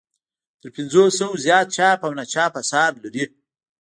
[0.61, 3.25] تر پنځو سوو زیات چاپ او ناچاپ اثار لري.